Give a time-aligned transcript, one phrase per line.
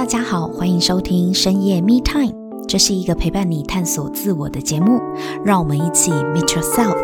[0.00, 2.32] 大家好，欢迎收听深夜 Me Time，
[2.66, 4.98] 这是一个陪伴你探索自我的节目，
[5.44, 6.96] 让我们一起 Meet Yourself。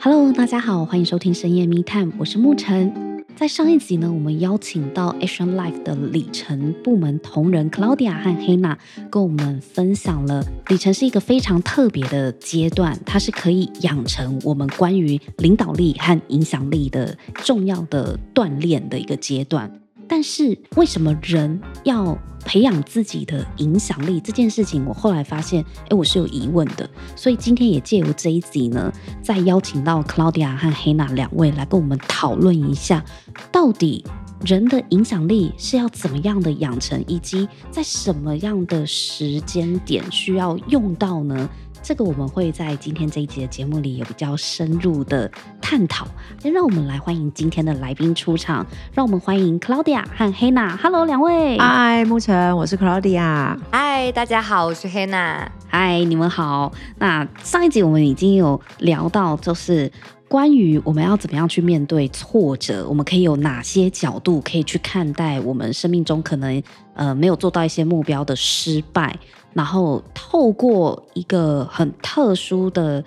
[0.00, 3.11] Hello，大家好，欢迎收听深夜 Me Time，我是沐晨。
[3.42, 8.76] 在上一集呢，我们邀请到 Action Life 的里程部门同仁 Claudia 和 Hanna，
[9.10, 19.81] 跟我们分享了里程是一个非常特别的阶段，它是可以养成我们关于领导力和影响力的重要的锻炼的一个阶段。
[20.12, 26.86] 但是为什么人要培养自己的影响力这件事情，我后来发现，哎，我是有疑问的。
[27.16, 33.02] 所以今天也借由这一集呢，再邀请到 Claudia 和 Hanna 两位来跟我们讨论一下，
[33.50, 34.04] 到底
[34.44, 41.48] 人的影响力是要怎么样的养成，以及在什么样的时间点需要用到呢？
[41.82, 45.28] 这个我们会在今天这一集的节目里有比较深入的
[45.72, 46.06] 探讨。
[46.38, 50.76] 先让我们来欢迎今天的来宾出场，让我们欢迎 Claudia 和 Hannah。
[50.76, 51.56] Hello，两位。
[51.56, 53.56] Hi，沐晨，我是 Claudia。
[53.72, 55.46] Hi，大家好，我是 Hannah。
[55.70, 56.70] Hi，你们好。
[56.98, 59.90] 那上一集我们已经有聊到，就是
[60.28, 69.18] 关于我们要怎么样去面对挫折，我们可以有哪些角度可以去看待我们生命中可能呃没有做到一些目标的失败。
[69.54, 73.04] 然后透过一个很特殊的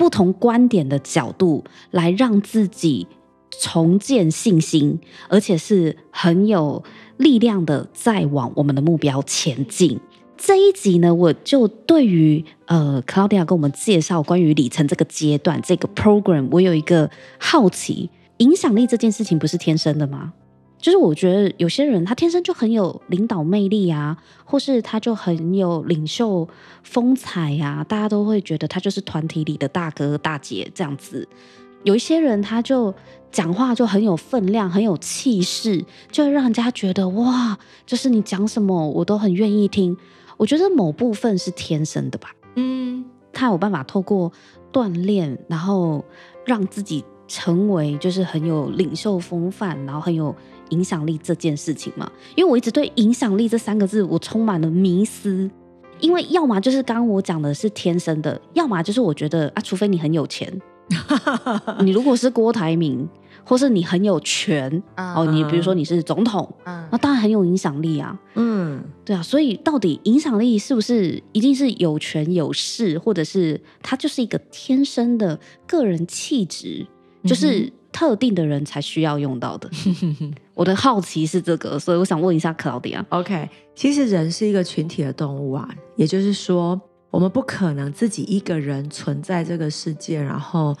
[0.00, 3.06] 不同观点的角度，来让自己
[3.50, 4.98] 重建信心，
[5.28, 6.82] 而且是很有
[7.18, 10.00] 力量的再往我们的目标前进。
[10.38, 20.32] 这一集呢，我就对于呃，Claudia 跟我们介绍关于里程这个阶段这个 program，我有一个好奇：影响力这件事情不是天生的吗？
[20.80, 26.48] 就是我觉得有些人他天生就很有领导魅力啊，或是他就很有领袖
[26.82, 31.28] 风采啊，大家都会觉得他就是团体里的大哥大姐这样子。
[31.82, 32.94] 有一些人他就
[33.30, 39.94] 讲话就很有分量，很有气势，就会让人家觉得哇，就是你讲什么我都很愿意听。
[40.38, 43.04] 我觉得某部分是天生的吧，嗯，
[43.34, 44.32] 他有办法透过
[44.72, 46.02] 锻炼，然后
[46.46, 50.34] 让自己成为就是很有领袖风范，然后很有。
[50.70, 55.48] 影响力这件事情嘛，因为我一直对影响力这三个字我充满了迷思，
[56.00, 60.60] 因为要么就是刚刚我讲的是天生的，要么就是我觉得啊，除非你很有钱，
[61.84, 63.08] 你如果是郭台铭，
[63.44, 76.86] 或是你很有权哦，你比如说你是总统，那当然很有影响力啊，嗯，对啊，所以到底影响力是不是一定是有权有势，或者是它就是一个天生的个人气质，
[77.24, 77.72] 就是。
[78.00, 79.68] 特定的人才需要用到的，
[80.56, 83.04] 我的好奇是这个，所以我想问一下 Claudia。
[83.10, 90.74] OK，其实人是一个群体的动物啊，也就是说，我们不可能自己一个人存在这个世界，然后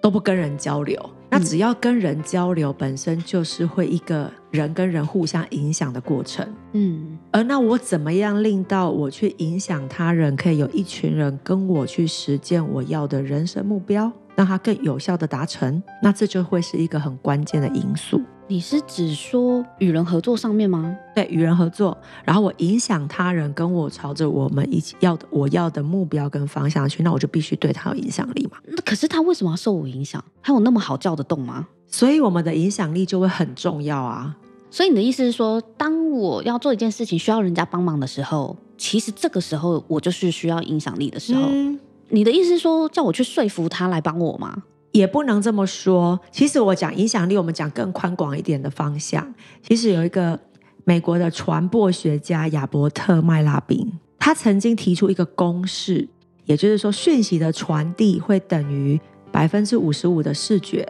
[0.00, 0.98] 都不跟人交流。
[1.28, 6.48] 那只要跟人交流，本身就是会一个人跟人互相影响的过程。
[6.72, 14.10] 嗯，而那我怎么样令到我去影响他人，可以有一群人跟我去实践我要的人生目标？
[14.34, 18.20] 让它更有效的达成，那这就会是一个很关键的因素。
[18.46, 20.94] 你是指说与人合作上面吗？
[21.14, 28.58] 对，与人合作，然后我影响他人，跟我朝着我们一起要的我要的目标跟方向去，那我就必须对他有影响力嘛。
[28.66, 30.22] 那可是他为什么要受我影响？
[30.42, 31.66] 他有那么好叫得动吗？
[31.86, 34.36] 所以我们的影响力就会很重要啊。
[34.70, 41.42] 所以你的意思是说，当我要做一件事情需要人家帮忙的时候，其实这个时候我就是需要影响力的时候。
[41.46, 44.62] 嗯你的意思是说，叫我去说服他来帮我吗？
[44.92, 46.20] 也不能这么说。
[46.30, 49.34] 其实我讲影响力，我们讲更宽广一点的方向。
[49.62, 50.38] 其实有一个
[50.84, 56.08] 美国的传播学家亚伯特麦拉宾，他曾经提出一个公式，
[56.44, 59.00] 也就是说，讯息的传递会等于
[59.32, 60.86] 百分之五十五的视觉，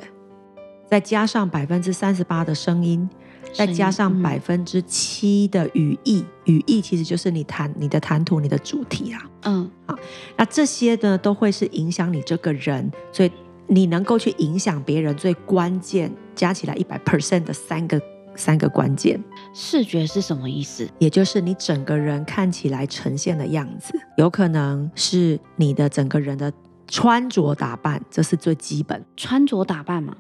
[0.87, 3.09] 再加上百分之三十八的声音。
[3.53, 9.31] 再加上百分之七的语义，嗯、语义其实就是你谈你的谈吐、你的主题啊。
[9.43, 9.97] 嗯，好，
[10.37, 13.31] 那这些呢都会是影响你这个人，所以
[13.67, 18.01] 你能够去影响别人最关键，加起来一百 percent 的三个
[18.35, 19.23] 三个关键。
[19.53, 20.89] 视觉是什么意思？
[20.99, 26.53] 也就是你整个人看起来呈现的样子，有可能是你的整个人的
[26.89, 29.05] 穿着打扮，这是最基本。
[29.17, 30.17] 穿着打扮嘛。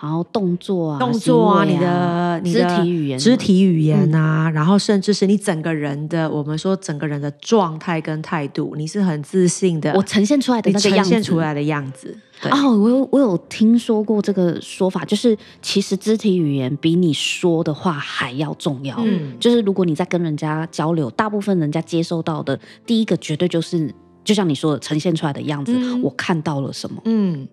[0.00, 12.16] 然后动作啊，动作啊，啊你的你的肢体语言，肢体语言啊，嗯、然后甚至是你整个人的，我们说整个人的状态跟态度，你是很自信的，我呈现出来的那个样子，呈现出来的样子。
[12.52, 18.96] 哦，我有我有听说过这个说法，就是其实肢体语言比你说的话还要重要。
[19.04, 22.56] 嗯，就是如果你在跟人家交流，大部分人家接收到的
[22.86, 23.92] 第一个绝对就是，
[24.22, 27.02] 就像你说的，呈现出来的样子，嗯、我看到了什么。
[27.06, 27.48] 嗯。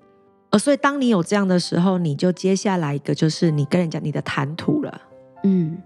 [0.56, 5.02] 呃，所以当你有这样的时候，你就接下来一个就是你跟人家你的谈吐了，
[5.44, 5.78] 嗯，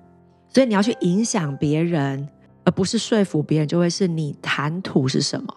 [0.48, 2.30] 所以你要去影响别人，
[2.63, 5.51] 而不是说服别人，就会是你谈吐是什么？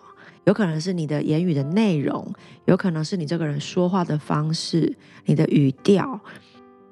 [0.45, 2.27] 有可能是你的言语的内容，
[2.65, 6.19] 有可能是你这个人说话的方式，你的语调，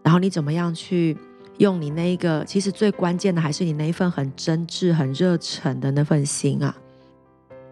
[0.02, 1.16] 然后你怎么样去
[1.56, 6.76] 用你那一个，其实最关键的还是你那一份很真挚、很热忱的那份心啊，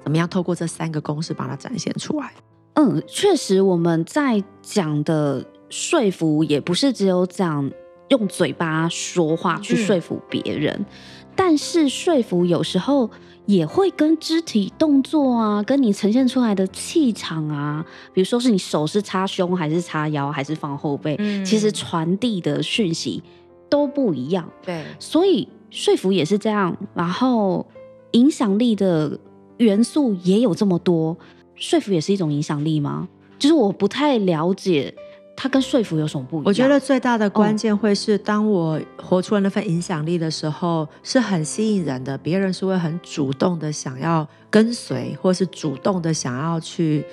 [0.03, 2.33] 怎么样透过这三个公式把它展现出来？
[2.79, 7.69] 嗯，确实我们在讲的说服，也不是只有讲
[8.09, 10.87] 用嘴巴说话去说服别人，嗯、
[11.35, 13.11] 但是说服有时候。
[13.49, 17.83] 也会跟肢体动作啊，跟你呈现出来的气场啊，
[18.13, 23.23] 比如说是你手是插胸还是插腰还是放后背，嗯、其实传递的讯息
[23.71, 24.47] 都不一样。
[24.67, 27.67] 对，所以说服也是这样，然后
[28.11, 29.19] 影响力的
[29.57, 31.17] 元素也有这么多，
[31.59, 33.09] 说服也是一种影响力吗？
[33.39, 34.95] 就是我不太了解。
[35.41, 36.45] 它跟说服有什么不一样？
[36.47, 42.19] 我觉得最大的关键会是，当我活出了那份影响力的时候，哦、是很吸引人的。
[42.19, 47.05] 别人是会很主动的想要跟随，或是主动的想要去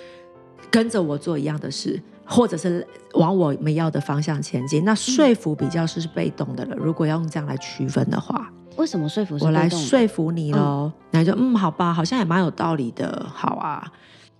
[0.71, 2.83] 跟着我做一样的事，或者是
[3.13, 4.83] 往我们要的方向前进。
[4.83, 6.75] 那说服比较是被动的了。
[6.75, 9.45] 如果要用这样来区分的话，为什么说服是？
[9.45, 13.24] 我来说服你喽，嗯、那就嗯，好吧，好像也蛮有道理的。
[13.31, 13.86] 好啊，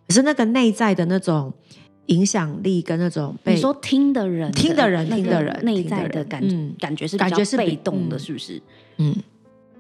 [0.08, 1.54] 可是那个内在的那种。
[2.10, 8.62] 影响力跟那种被你说听的人的，听的人，听的人，内在的感觉，嗯、感觉是感觉是被动的，是不是？
[8.98, 9.16] 嗯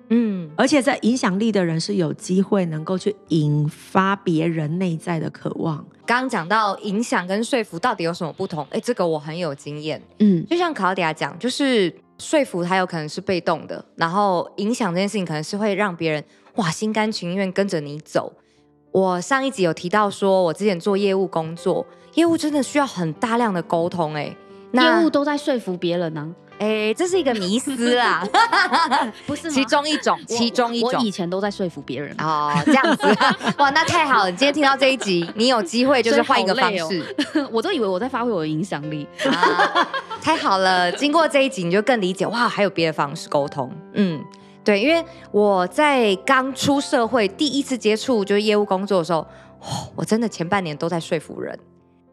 [0.09, 5.85] 嗯，而且在影响力的人是有机会能够去引发别人内在的渴望。
[6.03, 8.65] 刚刚讲到影响跟说服到底有什么不同？
[8.71, 10.01] 哎，这个我很有经验。
[10.17, 16.23] 嗯，就像卡奥迪亚讲，就是说服他有可能是被动的，然后影响这件事情可能是会让别人
[16.55, 18.33] 哇心甘情愿跟着你走。
[18.95, 21.85] 我上一集有提到说，我之前做业务工作。
[22.13, 24.33] 业务真的需要很大量的沟通哎、
[24.71, 28.25] 业务都在说服别人呢、啊，哎、欸，这是一个迷思啊，
[29.27, 29.51] 不是？
[29.51, 33.05] 其中一种，其中一种，我以前都在说服别人哦，这样子，
[33.59, 34.31] 哇，那太好了！
[34.31, 37.03] 你今天听到这一集，你有机会就是换一个方式，
[37.33, 39.85] 哦、 我都以为我在发挥我的影响力啊，
[40.21, 40.89] 太好了！
[40.93, 44.23] 经过这一集，你就更理解哇，还有别的方式沟通，嗯，
[44.65, 49.25] 对，因为我在刚出社会第一次接触就是业务工作的时候，
[49.95, 51.57] 我真的前半年都在说服人。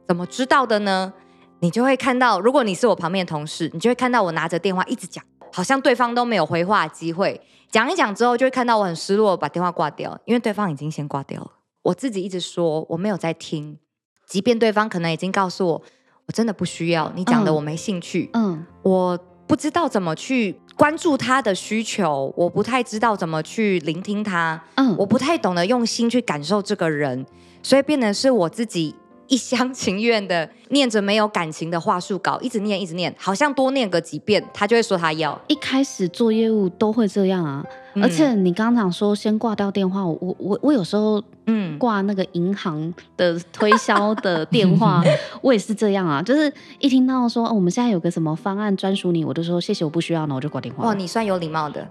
[0.06, 1.14] 怎么知道的呢？
[1.60, 7.40] 你就会看到，如果你是我旁边的同事，你就会看到我拿着电话一直讲，好像对方都没有回话的机会。
[7.70, 11.50] 讲一讲之后，就会看到我很失落，把电话挂掉，因为对方已经先挂掉了。
[11.82, 13.78] 我自己一直说我没有在听，
[14.26, 15.82] 即便对方可能已经告诉我，
[16.26, 18.28] 我真的不需要你讲的，我没兴趣。
[18.34, 24.60] 嗯，嗯，我不知道怎么去关注他的需求，我不太知道怎么去聆听他。
[24.76, 27.24] 嗯，我不太懂得用心去感受这个人，
[27.62, 28.94] 所以变得是我自己。
[29.28, 35.38] 一厢情愿的念着没有感情的话术稿，一直念一直念，好像多念个几遍，他就会说他要。
[35.48, 37.64] 一开始做业务都会这样啊，
[37.94, 50.86] 嗯、而且你刚刚讲说先挂掉电话，我我我有时候嗯挂那个银行的推销的电话，嗯、 我也是这样啊，就是一听到说、哦、我们现在有个什么方案专属你，我就说谢谢，我不需要，那我就挂电话。
[50.86, 51.88] 哇，你算有礼貌的。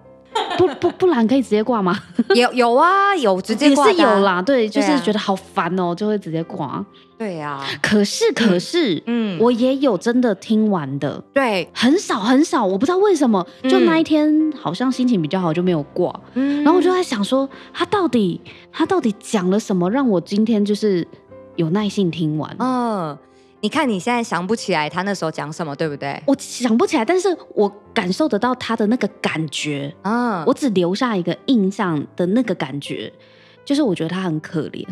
[0.58, 1.98] 不不不然可以直接挂吗？
[2.36, 6.84] 有有啊，有直接挂、啊、也是有啦，对，就是觉得好烦哦、喔，就会直接挂。
[7.22, 16.12] 对呀、啊，可是可是，嗯，我也有真的听完的，对，很少很少，我不知道为什么，就那一天好像心情比较好，就没有挂。
[16.34, 18.42] 嗯，然后我就在想说，他到底
[18.72, 21.08] 他到底讲了什么，让我今天就是
[21.58, 22.56] 有耐心听完？
[22.58, 23.16] 嗯。
[23.60, 26.20] 你看你现在想不起来他那时候讲什么，对不对？
[26.26, 30.44] 我想不起来，但是我感受得到他的那个感觉啊！
[30.48, 33.14] 我只留下一个印象的那个感觉，
[33.64, 34.84] 就是我觉得他很可怜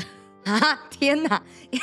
[0.54, 0.80] 啊！
[0.90, 1.42] 天哪！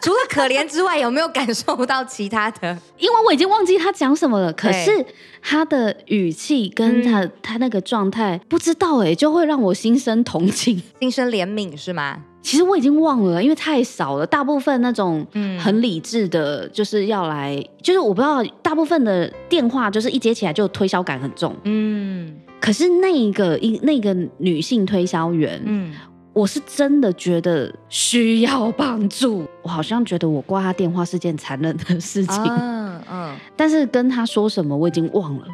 [0.00, 2.78] 除了可怜之外，有没有感受到其他的？
[2.96, 4.50] 因为我已经忘记他讲什么了。
[4.54, 5.04] 可是
[5.42, 12.18] 他的语气跟他、嗯、他那个状态，不知道哎，就会让我心生同情、心生怜悯，是吗？
[12.40, 14.26] 其实我已经忘了，因为太少了。
[14.26, 15.26] 大部分那种
[15.58, 21.54] 很理智的，就是要来，嗯、就是我不知道，大部分的电话就是一接起来就推销感很重。
[21.64, 22.34] 嗯，
[22.64, 25.92] 可是那一个一那个女性推销员，嗯，
[26.32, 29.44] 我是真的觉得需要帮助。
[29.60, 32.42] 我好像觉得我挂她电话是件残忍的事情。
[32.44, 35.44] 嗯嗯，但是跟她说什么我已经忘了。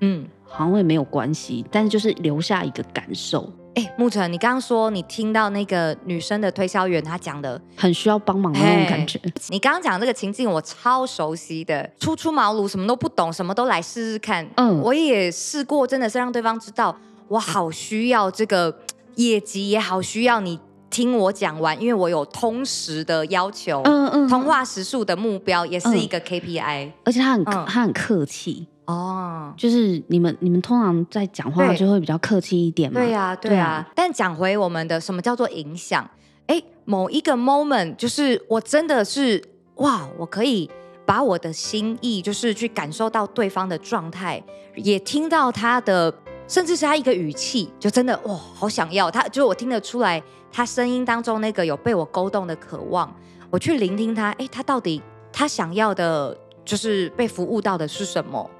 [0.00, 3.50] 嗯，好像也没有关系，但是就是留下一个感受。
[3.74, 9.20] 哎，牧尘，你刚刚说你听到那个女生的推销员她讲的很需要帮忙的那种感觉。
[9.48, 14.48] 你刚刚讲这个情境我超熟悉的，初出茅庐，什么都不懂，什么都来试试看。
[14.56, 16.96] 嗯，我也试过，真的是让对方知道
[17.28, 18.76] 我好需要这个
[19.16, 20.58] 业绩，也好需要你
[20.90, 33.88] 听我讲完，因为我有通时的要求，嗯嗯，通话时数的目标也是一个 KPI，而且他很、嗯、他很客气哦，就是你们你们通常在讲话就会比较客气一点嘛，对呀、啊、对呀、啊啊。
[33.94, 36.08] 但讲回我们的什么叫做影响？
[36.46, 40.70] 哎，某一个 moment 就是我真的是哇，我可以
[41.04, 44.42] 把我的心意，就是去感受到对方的状态，
[44.74, 46.12] 也听到他的。
[46.48, 53.14] 甚至是他一个语气，就真的哇，好想要他，就我听得出来，他声音当中那个有被我勾动的渴望，
[53.50, 58.50] 我去聆听他，哎，他到底他想要的，就是被服务到的是什么？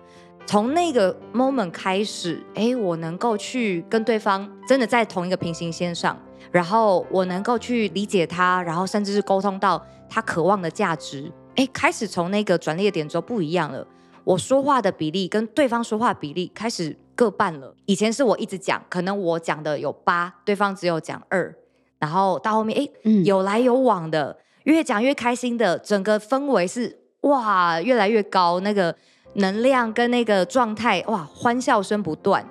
[0.48, 6.18] 从那个 moment 开始，哎，我能够去跟对方真的在同一个平行线上，
[6.50, 13.86] 然后我能够去理解他，然后甚至是沟通到他渴望的价值，哎，开始从那个转捩点之后不一样了，
[14.24, 16.96] 我说话的比例跟对方说话比例开始。
[17.18, 17.74] 各半了。
[17.84, 21.52] 以前是我一直讲，可能我讲的有八，对方只有讲二，
[21.98, 28.94] 然后到后面，哎、嗯，有来有往的，越讲越开心的，整个氛围是哇，越来越高，那个
[29.34, 32.44] 能量跟那个状态，哇，欢笑声不断，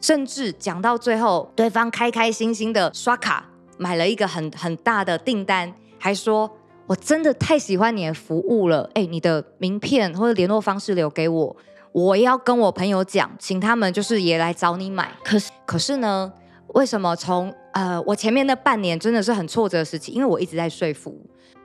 [0.00, 6.50] 甚至讲到最后，对方开开心心的刷卡买了一个很很大的订单，还说
[6.86, 11.56] 我真的太喜欢你的服务了，哎，你的名片或者联络方式留给我。
[11.92, 15.10] 我要跟我朋友讲，请他们就是也来找你买。
[15.24, 16.32] 可是，可是呢，
[16.74, 20.12] 为什么从呃我前面那半年真的是很挫折的时期？
[20.12, 21.18] 因为我一直在说服，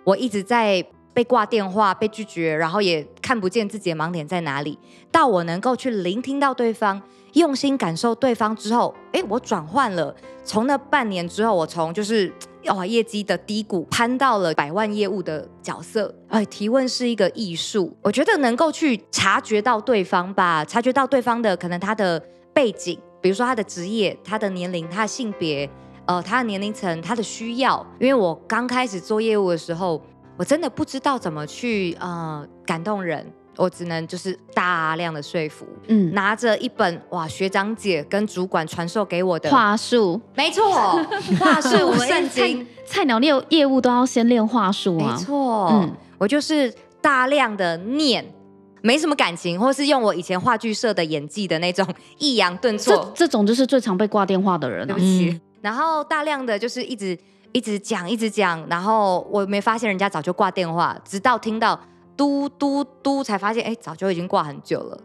[0.04, 4.78] 我一直在被挂电话、被拒绝，然后也看不见自己的盲点在哪里。
[5.12, 7.02] 到我能够去聆听到对方，
[7.34, 10.16] 用心感受对方之后，哎，我转换了。
[10.44, 12.32] 从那半年之后，我从就是。
[12.68, 16.16] 哇，业绩的低谷攀到了百万业务的角色。
[16.30, 22.18] 哎，提问是一个艺术，我觉得能够去察觉到对方吧，察觉到对方的可能他的
[22.54, 25.70] 背景，比如说他的职业、他的年龄、他的性别，
[26.06, 27.86] 呃，他的年龄层、他的需要。
[28.00, 30.02] 因为我刚开始做业务的时候，
[30.38, 33.26] 我真的不知道怎么去呃感动人。
[33.56, 40.64] 我只能就是大量的说服，嗯，拿着一本哇学长姐跟主管传授给我的话术，没错，
[41.40, 48.26] 话术圣经，菜鸟业业务都要先练话术啊，没错，嗯，我就是大量的念，
[48.82, 51.88] 没什么感情，或是用我以前话剧社的演技的那种
[52.18, 57.16] 抑扬顿挫，这这种就是最常被挂电话的人啊，对不起，嗯，然后大量的就是一直
[57.54, 61.80] 一直讲一直讲，然后我没发现人家早就挂电话，直到听到。
[62.16, 64.98] 嘟嘟嘟，才发现，哎，早就已经挂很久了。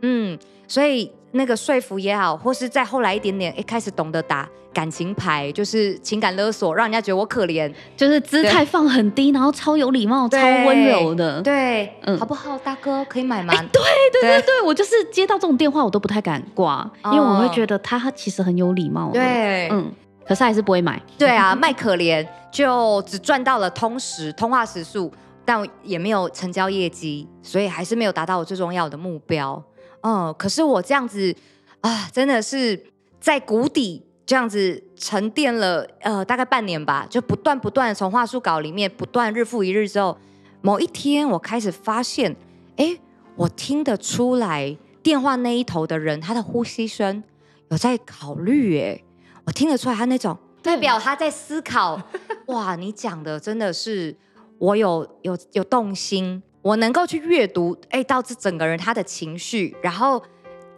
[0.00, 11.42] 嗯，所以那个说服也好，或是再后来一点点，哎，开始懂得打感情牌，就是情感勒索，让人家觉得我可怜，就是姿态放很低，然后超有礼貌、超温柔的。
[11.42, 13.52] 对，嗯，好不好，大哥，可以买吗？
[13.52, 13.82] 对
[14.12, 19.10] 对对对，对，我就是接到这种电话，我都不太敢挂，因为我会觉得他其实很有礼貌。
[19.12, 19.92] 对，嗯，
[20.26, 21.00] 可是还是不会买。
[21.18, 25.12] 对啊， 卖可怜就只赚到了通时通话时数。
[25.46, 29.62] 但也没有成交业绩，所以还是没有达到我最重要的目标。
[30.00, 31.36] 嗯，可是我这样子
[31.82, 32.82] 啊，真的是
[33.20, 40.16] 在谷底这样子沉淀了呃大概半年吧，就不断不断从话术稿里面不断日复一日之后，
[40.62, 42.34] 某一天我开始发现，
[42.76, 42.96] 哎，
[43.36, 47.22] 我听得出来电话那一头的人他的呼吸声
[47.68, 49.02] 有在考虑，哎，
[49.46, 52.00] 我听得出来他那种代表他在思考。
[52.46, 54.16] 哇，你讲的真的是。
[54.58, 60.22] 我有有有动心，我能够去阅读，哎，到这整个人他的情绪，然后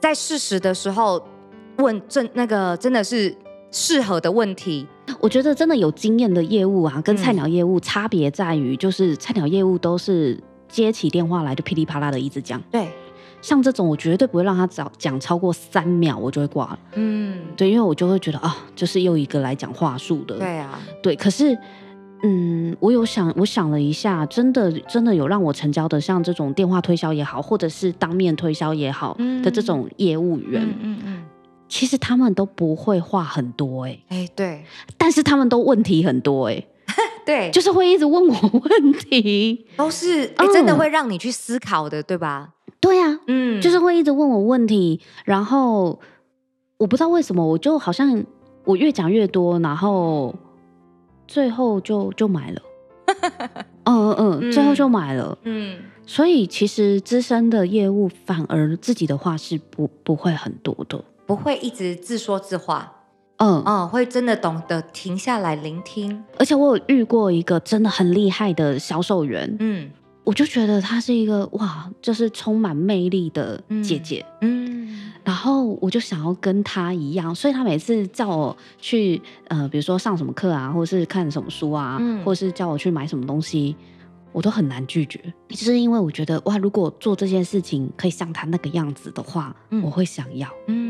[0.01, 1.23] 在适时的时候
[1.77, 3.37] 问正那个真的是
[3.71, 4.89] 适合的问题。
[5.21, 12.89] 我觉得真的有经验的业务啊，跟菜鸟业务差别在于，嗯、就是菜鸟业务都是接起电话来就噼里啪啦的一直讲，对，
[13.47, 16.79] 像这种我绝对不会让他早讲超过三秒，我就会挂了。
[16.95, 20.37] 嗯，对，因为我就会觉得啊，就是又一个来讲话术的。
[20.37, 21.57] 对啊，对，可是。
[22.23, 31.23] 嗯，我有想，我想了一下，真的真的有让我成交的，像这种电话推销也好，或者是当面推销也好的这种业务员，嗯嗯，嗯，
[31.69, 34.65] 其实他们都不会话很多、欸，哎，哎，对，
[34.97, 36.65] 但是他们都问题很多、欸，哎，
[37.27, 42.51] 对，就是会一直问我问题， 都是真的会让你去思考的，对吧？
[42.81, 46.01] 对呀、啊，嗯，就是会一直问我问题，然后
[46.79, 48.25] 我不知道为什么，我就好像
[48.65, 50.35] 我越讲越多，然后。
[51.29, 52.63] 最后就就买了，
[53.83, 62.96] 嗯嗯嗯，最后就买了，嗯，所以其实资深的业务反而自己的话是不不会很多的，不会一直自说自话，
[63.39, 63.63] 嗯。
[63.67, 69.91] 嗯，会真的懂得停下来聆听，而且我有遇过一个真的很厉害的销售员，嗯，
[70.25, 74.25] 我就觉得她是一个哇，就是充满魅力的姐姐。
[74.41, 83.77] 嗯，嗯，然后我就想要跟她一样，所以她每次叫我去呃，比如说上什么课啊，或者是看什么书啊，嗯、或者是叫我去买什么东西。
[84.33, 90.47] 我都很难拒绝，就是因为我觉得哇，如果做这件事情可以像他那个样子的话，嗯、我会想要。
[90.67, 90.86] 嗯，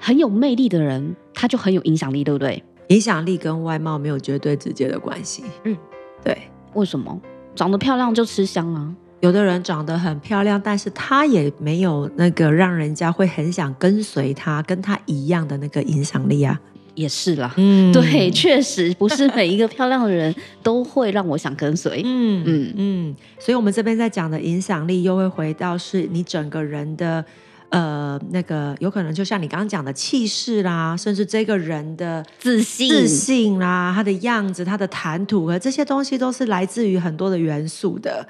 [0.00, 2.62] 很有魅力的人，他就很有影响力，对不对？
[2.88, 5.44] 影响力跟外貌没有绝对直接的关系。
[5.64, 5.76] 嗯，
[6.22, 6.36] 对。
[6.74, 7.20] 为什么？
[7.54, 8.94] 长得漂亮就吃香啊？
[9.20, 16.60] 有的人长得很漂亮，但是他也没有那个让人家会很想跟随他、跟他一样的那个影响力啊。
[16.94, 27.24] 也是啦，嗯，对，确实不是每一个漂亮的人都会让我想跟随，嗯嗯嗯，所以我们这边在讲的影响力，又会回到是你整个人的，
[27.70, 38.26] 呃，那个有可能就像你刚刚讲的气势啦，甚至这个人的自信、自信啦，他的样子、他的谈吐和这些东西，都是来自于很多的元素的。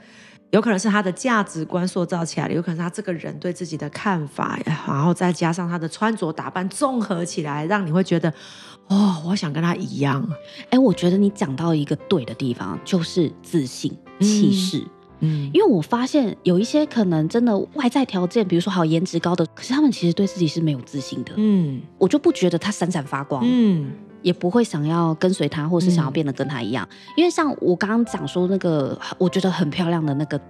[0.50, 8.32] 有可能是他的价值观塑造起来的，有可能是他这个人对自己的看法，然后再加上他的穿着打扮综合起来，让你会觉得，
[8.86, 10.24] 哦，我想跟他一样。
[10.70, 14.78] 哎，我觉得你讲到一个对的地方，就是自信、气势。
[14.78, 14.90] 嗯，
[15.52, 21.32] 因为我发现有一些可能真的外在条件，比如说好颜值高的，可是他们其实对自己是没有自信的。
[21.36, 23.42] 嗯，我就不觉得他闪闪发光。
[23.44, 23.90] 嗯。
[24.24, 30.40] 也不会想要跟随他，或是想要变得跟他一样，嗯、因为像我刚刚讲说那个，我觉得很漂亮的那个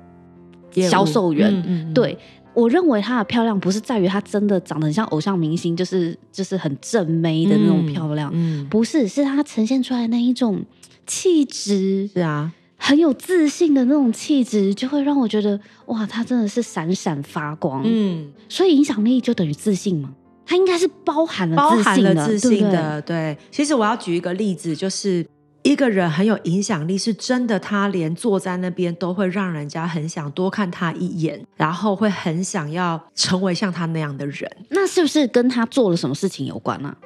[0.88, 2.16] 销售员，嗯对，
[2.54, 8.32] 我认为她的漂亮不是在于她真的长得很像偶像明星，就是就是很正妹的那种漂亮，
[8.70, 10.64] 不是，是她呈现出来那一种
[11.04, 12.52] 气质，是啊，
[12.86, 20.12] 很有自信的那种气质，就会让我觉得哇，他真的是闪闪发光，嗯，所以影响力就等于自信嘛。
[20.44, 23.38] 它应该是包含了自信的，自信的，对，对。
[23.50, 25.26] 其实我要举一个例子，就是
[25.62, 34.46] 一个人很有影响力，是真的，他连坐在那边都会让人家很想多看他一眼，然后会很想要成为像他那样的人。
[34.68, 36.96] 那是不是跟他做了什么事情有关呢、啊？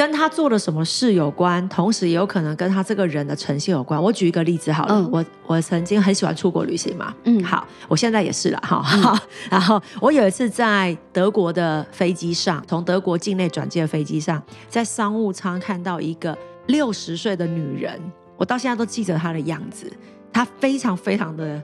[0.00, 4.02] 跟他做了什么事有关，同时也有可能跟他这个人的诚信有关。
[4.02, 8.80] 我举一个例子好了，嗯、我我曾经很喜欢出国旅行嘛，嗯，好，我现在也是了哈。
[8.80, 9.20] 好，嗯、
[9.52, 16.34] 然后我有一次在德国的飞机上，从德国境内转机的飞机上，在商务舱看到一个
[16.68, 18.00] 六十岁的女人，
[18.38, 19.92] 我到现在都记着她的样子，
[20.32, 21.62] 她非常非常的。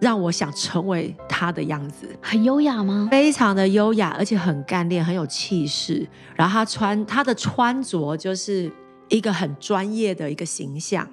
[0.00, 3.08] 让我想成为他的样子，很优雅吗？
[3.10, 6.06] 非常的优雅，而且很干练，很有气势。
[6.36, 8.70] 然后他穿他的穿着就是
[9.08, 11.08] 一个很专业的一个形象。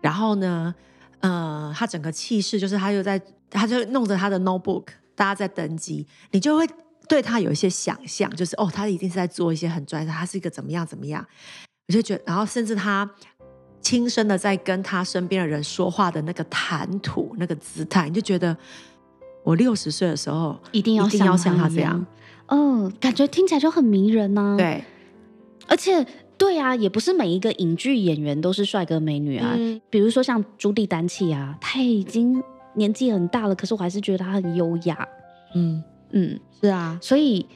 [0.00, 0.74] 然后呢，
[1.20, 6.68] 呃，他整个气势就是他又在，他就弄着他的 notebook，大家在登机，你就会
[7.08, 11.24] 对他有一些想象，就是哦，他一定是在做一些很专业的，他是一个怎么样怎么样。
[11.86, 13.08] 我就觉得，然后甚至他。
[13.84, 18.56] 轻声的在跟他身边的人说话的那个谈吐、那个姿态，你就觉得
[19.44, 22.04] 我六十岁的时候一定要一定要像他这样，
[22.46, 24.56] 嗯，感觉听起来就很迷人呢、啊。
[24.56, 24.82] 对，
[25.68, 26.04] 而且
[26.38, 29.54] 对啊，也不是每一个影剧演员都是帅哥美女啊。
[29.56, 32.42] 嗯、比如说像朱棣丹契啊，他已经
[32.74, 35.06] 年纪很大了，可是我还是觉得他很优雅。
[35.54, 37.46] 嗯嗯，是啊，所以。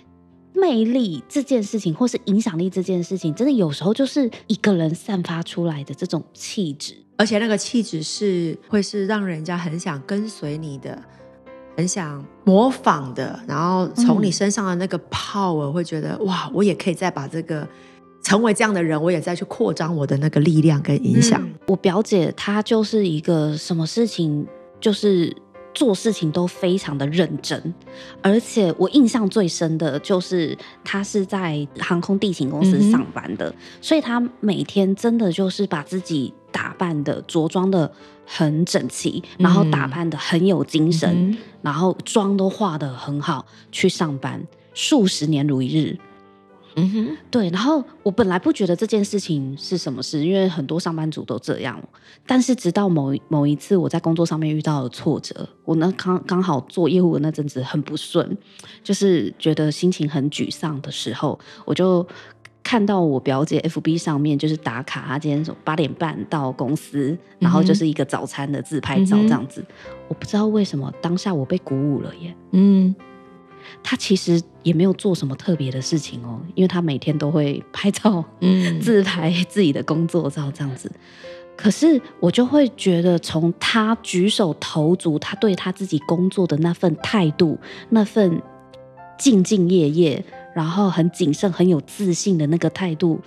[0.60, 11.00] 魅力这件事情，或是影响力这件事情，真的有时候就是一个人散发出来的这种气质，而且那个气质是会是让人家很想跟随你的，
[11.76, 17.66] 很想模仿的，然后从你身上的那个 power 会觉得、嗯、哇，我也可以再把这个
[18.22, 21.42] 成为这样的人，我也再去扩张我的那个力量跟影响。
[21.42, 24.46] 嗯、我表姐她就是一个什么事情
[24.80, 25.34] 就是。
[25.78, 27.72] 做事情都非常的认真，
[28.20, 37.88] 而且我印象最深的就是他是在航空地勤公司上班的，嗯、所以他每天真的就是把自己打扮的着装的
[38.26, 45.96] 很整齐，然后打扮的很有精神，嗯、然后妆都化的很好去上班，数十年如一日。
[46.78, 47.48] 嗯哼，对。
[47.50, 51.82] 然后我本来不觉得这件事情是什么事，因为很多上班族都这样。
[52.26, 58.36] 但是直到某某一次我在工作上面遇到了挫折，我那刚刚好做业务的那阵子很不顺，
[58.82, 62.06] 就是觉得心情很沮丧的时候，我就
[62.62, 69.62] 看到我表姐 FB 上面就是打卡，她今天八点半到公司，然后就是一个早餐的自拍照这样子。
[69.62, 72.34] 嗯，我不知道为什么当下我被鼓舞了耶。
[72.52, 72.94] 嗯。
[73.82, 80.90] 他其实也没有做什么特别的事情哦，因为他每天都会拍照，嗯， 自拍自己的工作照这样子。
[81.56, 87.58] 可是我就会觉得，从他举手投足，他对他自己工作的那份态度，
[87.90, 88.40] 那份
[89.18, 93.20] 兢兢业业，然后很谨慎、很有自信的那个态度，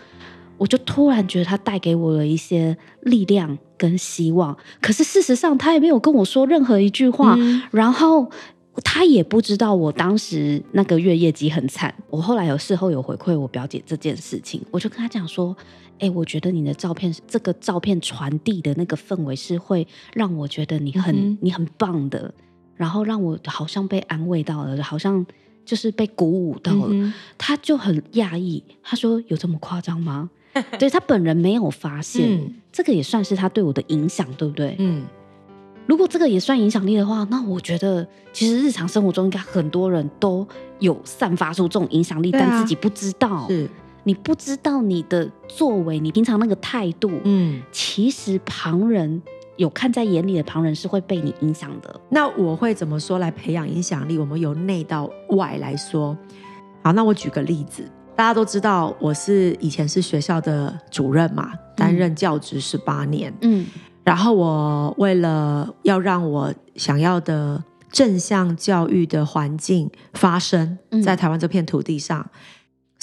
[0.57, 4.55] 我就突然觉得他带给我了一些力量跟希望。
[4.79, 8.31] 可是事实上，他也没有跟我说任何一句话，嗯、然后
[8.83, 11.93] 他也不知道我当时那个月业绩很惨。
[12.09, 15.55] 我后来有事后有回馈我表姐这件事情，我就跟他讲说
[15.99, 22.33] ：“哎，我觉得你的照片，这个照片传递的那个氛围是会让我觉得你很、嗯、你很棒的，
[22.75, 25.25] 然后让我好像被安慰到了，好像。”
[25.63, 30.27] 就是被鼓舞到了，嗯、他就很讶异，他说：“有这么夸张吗？”
[30.79, 34.75] 对，他本人没有发现，嗯、这个也算是他对我的影响，对不对？
[34.79, 35.05] 嗯，
[35.87, 40.47] 如果这个也算影响力的话，那我觉得其实日常生活中应该很多人都
[40.79, 43.47] 有散发出这种影响力，啊、但自己不知道。
[43.47, 43.69] 是，
[44.03, 49.21] 你不知道你的作为，你平常那个态度，嗯，其实旁人。
[49.57, 52.01] 有看在眼里的旁人是会被你影响的。
[52.09, 54.17] 那我会怎么说来培养影响力？
[54.17, 56.17] 我们由内到外来说。
[56.81, 57.83] 好，那我举个例子，
[58.15, 63.31] 大家都知道我是以前是学校的主任嘛，担任教职十八年。
[63.41, 63.67] 嗯，
[64.03, 72.19] 然后我为了要让我想要的正向教育的环境发生在台湾这片土地上。
[72.19, 72.39] 嗯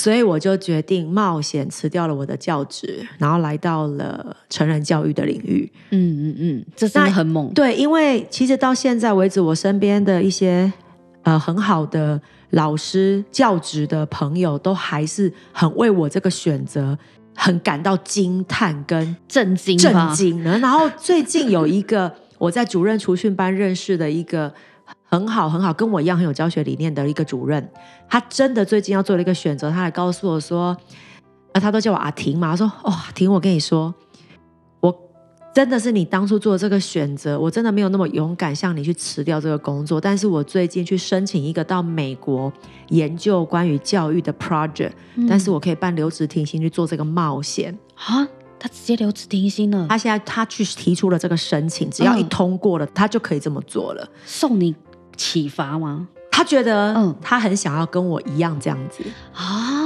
[0.01, 5.69] 所以我就决定冒险辞掉了我的教职，然后来到了成人教育的领域。
[5.91, 7.53] 嗯嗯嗯，这真的很猛。
[7.53, 10.73] 对，因为其实到现在为止，我身边的一些
[11.25, 16.97] 呃很好的老师、教职的朋友，都还是很为我这个选择
[17.38, 19.79] 很感到惊叹跟震惊。
[19.79, 20.42] 震惊。
[20.42, 24.53] 然后最近有一个我在主任除训班认识的一个。
[25.11, 27.66] 很好，很好，跟我一样很有教学理念的一个主任，
[28.11, 30.77] 他真的最近要做了一个选择，他还告诉我说，
[31.53, 33.94] 啊，他都叫我阿婷嘛，他说，哦，婷，我跟你说，
[35.55, 42.53] 真的是你当初做的这个选择，我真的没有那么勇敢，向你去辞掉这个工作，但是我最近去申请一个到美国
[42.89, 48.29] 研究关于教育的 project，嗯，但是我可以办留职停薪去做这个冒险啊。
[48.61, 49.87] 他直接留职停薪了。
[49.89, 54.09] 他现在他去提出了这个申请，只要一通过了，嗯、他就可以这么做了。
[54.27, 54.75] 受你
[55.17, 56.09] 启发吗？
[56.31, 59.78] 他觉得，嗯，他很想要跟我一样这样子啊，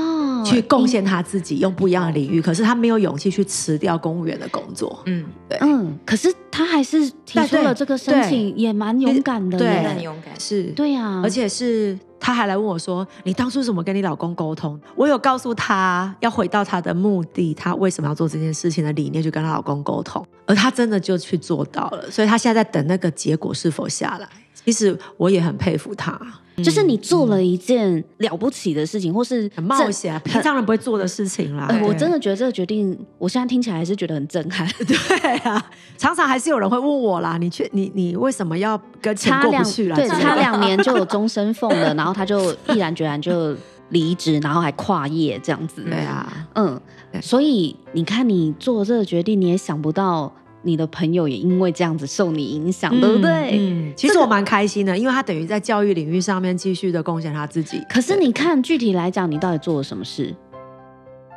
[0.45, 2.41] 去贡献他自己，用不一样的领域。
[2.41, 5.03] 可是他没有勇气去辞掉公务员的工作。
[5.07, 11.99] 嗯，对，嗯，可是他还是提出了这个申请，也蛮勇敢的，对，很勇敢，是，对呀，而且是。
[12.25, 22.09] 他还来问我说：“你当初怎么跟你老公沟通？”我有告诉他要回到他的目的，他为什么要做这件事情的理念，去跟他老公沟通，而他真的就去做到了。
[22.13, 24.29] 所以他现在在等那个结果是否下来。
[24.55, 26.21] 其实我也很佩服他。
[26.63, 31.67] 就是你做了一件了不起的事情，或是很冒险、平常人不会做的事情啦。
[31.83, 34.69] 我真的觉得这个决定，我现在听起来还是觉得很震撼。
[34.87, 39.97] 对啊，常常还是有人会问我啦，你去你你为什么要跟钱过不去啦？
[39.97, 43.57] 对，差两年就有终身俸了，然后他就毅然决然就
[43.89, 45.83] 离职，然后还跨业这样子。
[45.89, 46.79] 对啊，嗯，
[47.23, 50.31] 所以你看你做这个决定，你也想不到。
[50.63, 53.59] 你的朋友也因为这样子受你影响，嗯、对不对？
[53.59, 57.83] 嗯，其实我蛮开心的，因为他等于在教育领域上面继续的贡献他自己。
[57.89, 60.35] 可是你看，具体来讲，你到底做了什么事？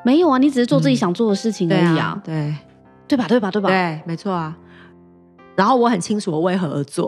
[0.04, 2.14] 没有啊，你只是做自己想做的事情而已啊。
[2.16, 2.62] 嗯、对啊，
[3.08, 3.28] 对，对吧？
[3.28, 3.52] 对吧？
[3.52, 3.70] 对吧？
[3.70, 4.56] 对，没错啊。
[5.56, 7.08] 然后我很清楚我为何而做，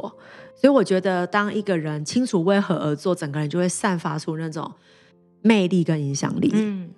[0.56, 4.72] 所以我觉得当一个人清楚为何而做，整个人就会散发出那种
[5.42, 6.50] 魅力跟影响力。
[6.54, 6.90] 嗯。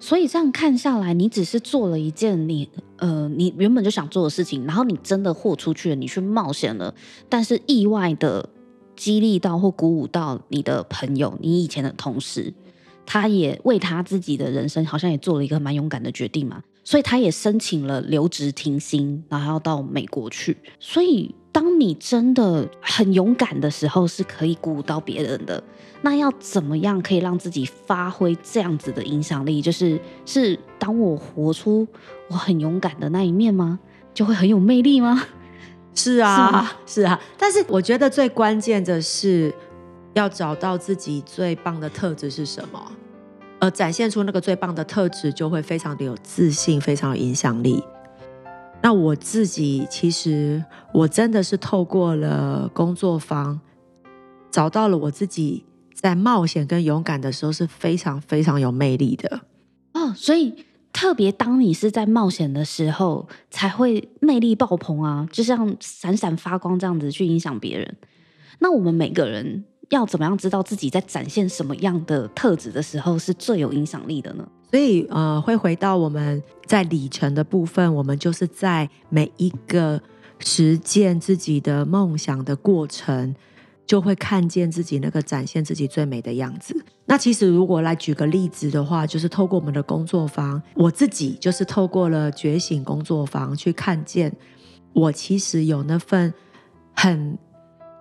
[0.00, 6.94] 所以这样看下来，你只是做了一件你呃你原本就想做的事情，然后你真的豁出去了，你去冒险了，
[7.28, 8.48] 但是意外的
[8.96, 12.52] 激励到或鼓舞到你的朋友，你以前的同事，
[13.06, 20.56] 他也为他自己的人生好像也做了一个蛮勇敢的决定嘛，所以他也申请了留职停薪，然后要到美国去。
[20.80, 25.62] 所以当你真的很勇敢的时候，是可以鼓舞到别人的。
[26.00, 29.60] 那要怎么样可以让自己发挥这样子的影响力？
[29.60, 31.86] 就是是当我活出
[32.30, 33.78] 我很勇敢的那一面吗？
[34.14, 35.22] 就会很有魅力吗？
[35.94, 37.02] 是啊，是？
[37.02, 37.20] 是啊。
[37.36, 39.54] 但是我觉得最关键的是
[40.14, 42.92] 要找到自己最棒的特质是什么，
[43.60, 47.82] 而展现出那个最棒的特质，就会非常的有自信，非常有影响力。
[48.82, 53.60] 那我自己其实我真的是透过了工作坊，
[54.50, 55.64] 找到了我自己。
[56.00, 59.40] 在冒险跟勇敢的时候是非常非常有魅力的
[59.94, 60.54] 哦，所以
[60.92, 67.96] 特别当你是在冒险的时候，才会魅力爆棚啊，就像闪闪发光这样子去影响别人。
[68.60, 74.48] 那我们每个人要怎么样知道自己在展现什么样的特质的时候是最有影响力的呢？
[74.70, 80.00] 所以呃，会回到我们在里程的部分，我们就是在每一个
[80.38, 83.34] 实践自己的梦想的过程。
[83.86, 86.76] 就会看见自己那个展现自己最美的样子。
[87.06, 94.30] 那其实如果来举个例子的话，就是透过我们的工作坊，我自己就是透过了觉醒工作坊去看见
[94.92, 96.34] 我其实有那份
[96.94, 97.38] 很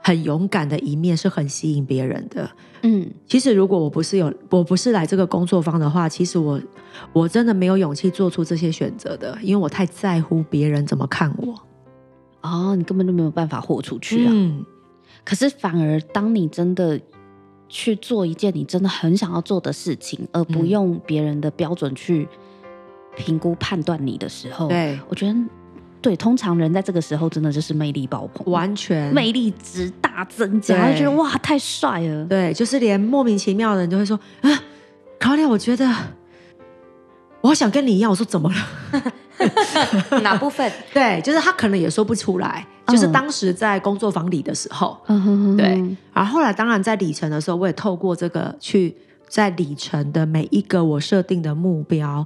[0.07, 2.49] 很勇敢的一面，是很吸引别人的。
[2.83, 6.57] 嗯，其实如果我不是有我不是来这个工作坊的话，其实我
[7.11, 11.53] 我真的没有勇气做出这些选择的，因为我太在乎别人怎么看我。
[12.39, 14.31] 哦，你根本就没有办法豁出去啊。
[14.33, 14.63] 嗯，
[15.25, 16.97] 可是反而当你真的
[17.67, 22.25] 去做一件你真的很想要做的事情，而不用别人的标准去
[23.17, 25.35] 评估判断你的时候，对，我觉得
[26.07, 32.23] 对，通常人在这个时候真的就是魅力爆棚，完全魅力值大增加，对就觉得哇太帅了。
[32.27, 34.63] 对，就是连莫名其妙的人就会说啊，
[35.19, 35.85] 卡莉，我觉得
[37.41, 38.09] 我好想跟你一样。
[38.09, 39.13] 我说怎么了？
[40.23, 40.71] 哪部分？
[40.93, 42.65] 对，就是他可能也说不出来。
[42.85, 45.65] 嗯、就是当时在工作坊里的时候，嗯、对。
[46.13, 48.95] 然后后来当然在里程的时候，我也透过这个去
[49.27, 52.25] 在里程的每一个我设定的目标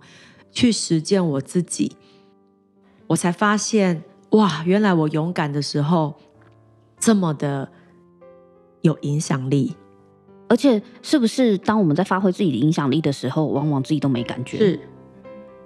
[0.51, 1.95] 去实践我自己，
[3.11, 6.13] 我才发现哇，原来我勇敢的时候
[6.97, 7.69] 这么的
[8.81, 9.75] 有影响力。
[10.47, 14.57] 而且是不是当我们在发挥自己的影响力的时候，往往自己都没感觉？
[14.57, 14.79] 是。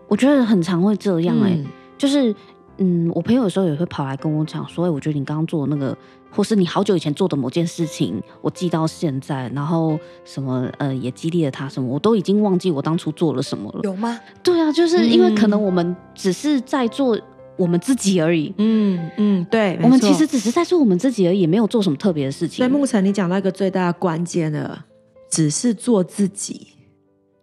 [0.07, 1.65] 我觉得很常会这样哎、欸嗯，
[1.97, 2.33] 就是
[2.77, 5.95] 嗯，我朋友有时候也会跑来跟我讲说，我觉得你刚刚做的那个，
[6.29, 13.79] 或是你好久以前做的某件事情，我记到现在，然后什么呃，也激励了他什么，我都已经忘记我当初做了什么了。
[13.83, 14.19] 有吗？
[14.43, 17.19] 对啊，就是因为可能我们只是在做
[17.57, 18.53] 我们自己而已。
[18.57, 22.57] 嗯嗯，对，我们其实只是在做我们自己而已，也没有做什么特别的事情。
[22.57, 24.85] 所以牧晨，你讲到一个最大的关键了，
[25.29, 26.67] 只是做自己。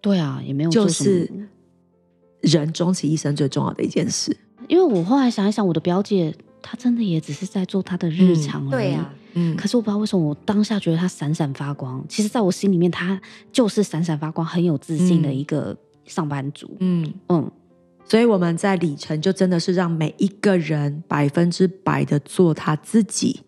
[0.01, 1.11] 对啊，也没有做什么。
[1.11, 8.69] 就是人终其一生最重要的一件事，因为我后来想一想，我的表姐她真的也只是在做她的日常而已。
[8.69, 9.57] 嗯、对呀、啊，嗯。
[9.57, 12.05] 可是我不知道为什么，我当下觉得她闪闪发光。
[12.09, 13.21] 其实，在我心里面，她
[13.53, 16.77] 就是闪闪发光、很有自信的一个上班族。
[16.81, 17.51] 嗯嗯。
[18.05, 23.41] 所以我们在里程就真的是让每一个人百分之百的做他自己，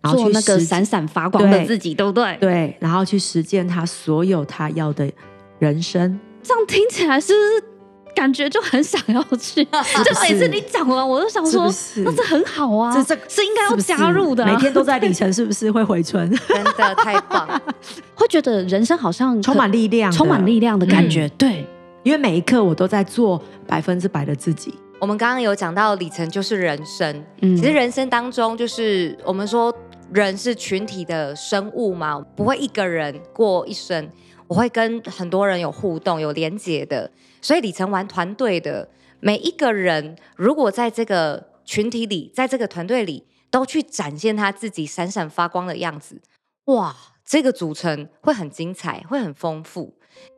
[0.00, 2.36] 然后去做那个闪闪发光的自己，对，不对？
[2.40, 5.10] 对，然后去实践他所有他要的
[5.58, 6.18] 人生。
[6.42, 7.70] 这样听起来是不是？
[8.12, 9.64] 感觉就很想要去，
[10.04, 14.52] 就每次你讲完，我都想说，是是那这很好啊，这这是应该要加入的、啊。
[14.52, 16.28] 每天都在里程，是不是会回春？
[16.48, 17.48] 真的太棒，
[18.16, 21.30] 会觉得人生好像充满力量，充满力量的感觉、嗯。
[21.38, 21.66] 对，
[22.02, 24.74] 因为每一刻我都在做百分之百的自己。
[25.00, 29.74] 我们刚刚有讲到里程就是人生，嗯，其实人生当中就是我们说
[30.12, 34.08] 人是群体的生物嘛，不会一个人过一生，
[34.46, 37.10] 我会跟很多人有互动、有连结的。
[37.40, 38.88] 所以里程玩团队的
[39.20, 46.20] 每一个人，如果在这个群体里，在这个团队里，都去展现他自己闪闪发光的样子，
[46.66, 49.94] 哇，这个组成会很精彩，会很丰富。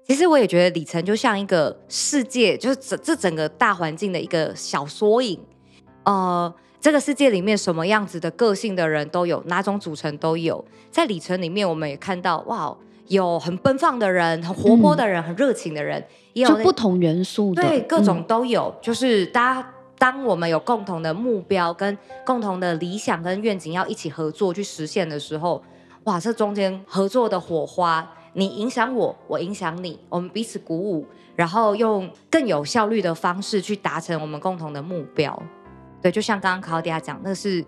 [0.07, 5.39] 其实我也觉得里程就像一个世界，就是这这整个大环境的一个小缩影。
[6.05, 10.65] 呃，这个世界里面什么样子的个性的人都有，哪种组成都有。
[10.91, 12.77] 在里程里面，我们也看到，哇。
[13.09, 18.73] 有很奔放的人，很活泼的人，嗯、很热情的人，也有就不同元素的，对，各种都有。
[18.75, 25.63] 嗯、就是大家，当我们有共同的目标、跟共同的理想跟愿景要一起合作去实现的时候，
[26.05, 35.43] 哇，这中间合作的火花，你影响我，我影响你，我们彼此鼓舞，然后用更有效率的方式去达成我们共同的目标。
[36.01, 37.65] 对，就像刚刚卡奥迪亚讲，那是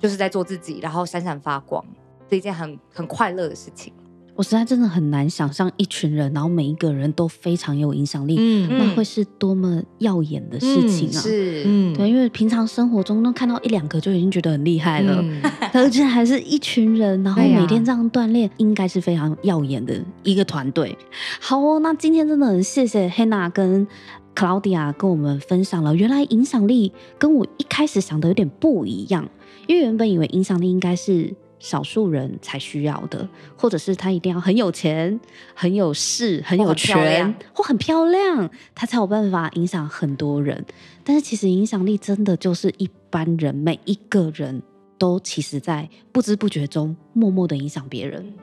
[0.00, 1.84] 就是在做自己，然后闪闪发光，
[2.28, 3.92] 是一件很很快乐的事情。
[4.34, 11.20] 我实在真的很难想象一群人，然后每一个人都非常有影响力，嗯，那会是多么耀眼的事情啊！
[11.20, 15.42] 嗯、是，嗯，对，因为平常生活中都看到一两个就已经觉得很厉害了，嗯、
[15.74, 20.96] 而且还是一群人，然后每天这样锻炼，应该是非常耀眼的一个团队。
[21.38, 23.86] 好哦，那今天真的很谢谢 Hannah 跟
[24.34, 29.28] Claudia 跟我们分享了，原来影响力跟我一开始想的有点不一样，
[29.66, 31.34] 因为原本以为影响力应该是。
[31.62, 35.18] 少数人才需要的，或者是他一定要很有钱、
[35.54, 40.64] 很有势、很有权，或很漂亮，他才有办法影响很多人。
[41.04, 44.60] 但是其实影响力真的就是一般人，每一个人
[44.98, 48.34] 都其实在不知不觉中默默的影响别人。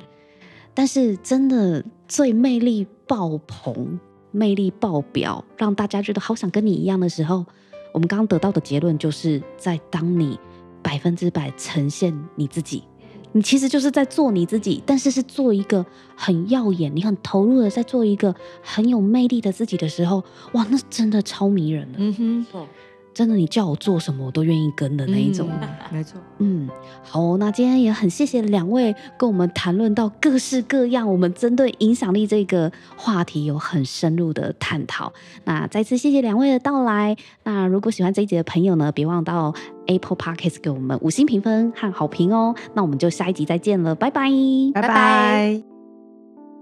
[0.73, 3.99] 但是真的最魅力爆棚、
[4.31, 7.45] 魅力爆表，让大家觉得好想跟你一样的时候，
[7.91, 10.39] 我们刚刚得到的结论就是在当你
[10.81, 12.83] 百分之百呈现你自己。
[13.31, 21.99] 你其实就是在做你自己，但是是做一个很耀眼、你很投入的在做一个很有魅力的自己的时候，哇，那真的超迷人的。
[21.99, 22.67] 嗯哼，
[23.13, 25.49] 真的，你叫我做什么，我都愿意跟的那一种。
[25.49, 26.69] 嗯、没错，嗯，
[27.03, 35.11] 好，那今天也很谢谢两位跟我们谈论到各式各样，我们针对影响力这个话题有很深入的探讨。
[35.43, 37.15] 那再次谢谢两位的到来。
[37.43, 39.53] 那如果喜欢这一集的朋友呢，别忘到
[39.87, 42.55] Apple Podcast 给我们五星评分和好评哦。
[42.73, 44.29] 那我们就下一集再见了，拜拜，
[44.73, 45.68] 拜拜。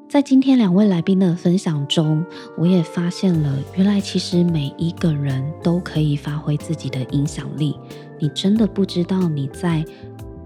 [0.10, 2.26] 在今天两位来宾的分享中，
[2.58, 7.78] 我也发现了，原来其实每一个人都可以发挥自己的影响力。
[8.18, 9.84] 你真的不知道你在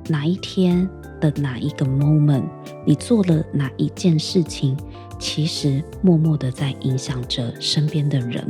[0.08, 2.44] 哪一天的哪一个 moment，
[2.88, 4.76] 你做了哪一件事情，
[5.20, 8.44] 其实默默的在影响着身边的人。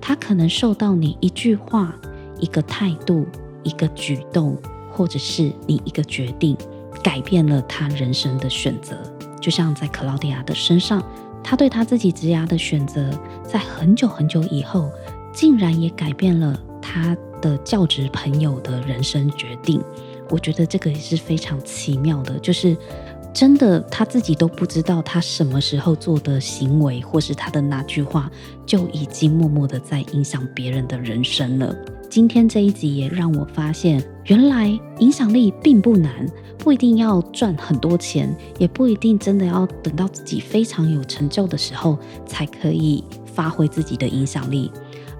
[0.00, 1.94] 他可能受到你一句话、
[2.40, 3.24] 一个态度、
[3.62, 4.58] 一个举动，
[4.90, 6.56] 或者是你一个决定，
[7.04, 8.96] 改变了他人生的选择。
[9.40, 11.02] 就像在克劳迪娅的身上，
[11.42, 13.10] 他对他自己职涯的选择，
[13.42, 14.90] 在很久很久以后，
[15.32, 19.82] 竟然也改变了他的教职朋友的人生决定。
[20.28, 22.76] 我觉得这个也是非常奇妙的，就是
[23.32, 28.30] 真的他自己都不知道他什么时候做的行为，或是他的那句话，
[28.66, 31.74] 就已经默默的在影响别人的人生了。
[32.08, 36.26] 今天这一集也让我发现，原来影响力并不难。
[36.58, 44.70] 不一定要赚很多钱，也不一定真的要等到自己非常有成就的时候才可以发挥自己的影响力，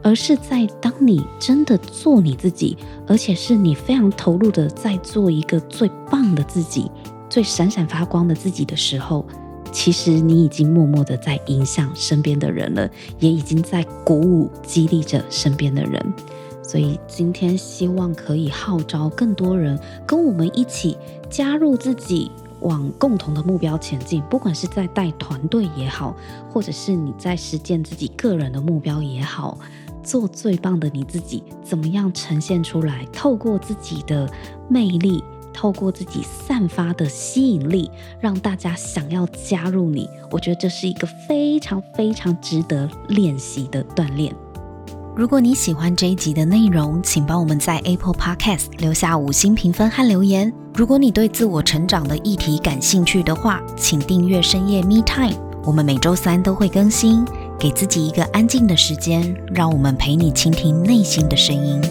[0.03, 6.91] 而是在当你真的做你自己，而且是你非常投入的在做一个最棒的自己、
[7.31, 9.25] 最闪闪发光的自己的时候，
[9.73, 12.91] 其实你已经默默的在影响身边的人了，
[13.21, 16.13] 也已经在鼓舞、激励着身边的人。
[16.63, 20.97] 所以今天希望可以号召更多人跟我们一起
[21.29, 24.21] 加入自己，往共同的目标前进。
[24.31, 26.17] 不管是在带团队也好，
[26.49, 29.59] 或者是你在实践自己个人的目标也好，
[30.03, 33.05] 做最棒的你自己，怎么样呈现出来？
[33.13, 34.29] 透过自己的
[34.69, 35.25] 魅力，
[35.61, 40.09] 透过自己散发的吸引力，让大家想要加入你。
[40.31, 44.35] 我觉得这是一个非常非常值得练习的锻炼。
[45.15, 50.51] 如果你喜欢这一集的内容，请帮我们在 Apple Podcast 留下五星评分和留言。
[50.73, 57.23] 如果你对自我成长的议题感兴趣的话，请订阅深夜 Me Time，我们每周三都会更新。
[57.59, 61.83] 给自己一个安静的时间，让我们陪你倾听内心的声音。